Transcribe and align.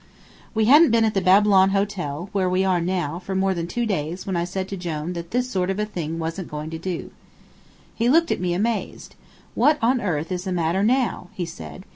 We 0.55 0.65
hadn't 0.65 0.89
been 0.89 1.05
at 1.05 1.13
the 1.13 1.21
Babylon 1.21 1.69
Hotel, 1.77 2.29
where 2.31 2.49
we 2.49 2.65
are 2.65 2.81
now, 2.81 3.19
for 3.19 3.35
more 3.35 3.53
than 3.53 3.67
two 3.67 3.85
days 3.85 4.25
when 4.25 4.35
I 4.35 4.45
said 4.45 4.67
to 4.69 4.75
Jone 4.75 5.13
that 5.13 5.29
this 5.29 5.47
sort 5.47 5.69
of 5.69 5.77
thing 5.89 6.17
wasn't 6.17 6.49
going 6.49 6.71
to 6.71 6.79
do. 6.79 7.11
He 7.93 8.09
looked 8.09 8.31
at 8.31 8.39
me 8.41 8.55
amazed. 8.55 9.13
"What 9.53 9.77
on 9.79 10.01
earth 10.01 10.31
is 10.31 10.45
the 10.45 10.51
matter 10.51 10.81
now?" 10.81 11.27
he 11.33 11.45
said. 11.45 11.85